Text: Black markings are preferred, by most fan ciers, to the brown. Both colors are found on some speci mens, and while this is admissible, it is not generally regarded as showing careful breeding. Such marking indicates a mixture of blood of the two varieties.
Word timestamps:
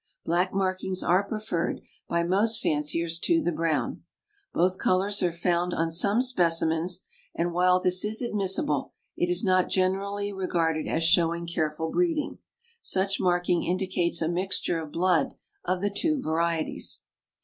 Black 0.25 0.51
markings 0.51 1.03
are 1.03 1.23
preferred, 1.23 1.79
by 2.09 2.23
most 2.23 2.59
fan 2.59 2.81
ciers, 2.81 3.19
to 3.21 3.39
the 3.39 3.51
brown. 3.51 4.01
Both 4.51 4.79
colors 4.79 5.21
are 5.21 5.31
found 5.31 5.75
on 5.75 5.91
some 5.91 6.21
speci 6.21 6.67
mens, 6.67 7.01
and 7.35 7.53
while 7.53 7.79
this 7.79 8.03
is 8.03 8.19
admissible, 8.19 8.93
it 9.15 9.29
is 9.29 9.43
not 9.43 9.69
generally 9.69 10.33
regarded 10.33 10.87
as 10.87 11.03
showing 11.03 11.45
careful 11.45 11.91
breeding. 11.91 12.39
Such 12.81 13.19
marking 13.19 13.61
indicates 13.61 14.23
a 14.23 14.27
mixture 14.27 14.79
of 14.79 14.91
blood 14.91 15.35
of 15.65 15.81
the 15.81 15.91
two 15.95 16.19
varieties. 16.19 17.01